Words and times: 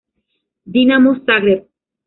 Dinamo 0.73 1.11
Zagreb. 1.27 1.63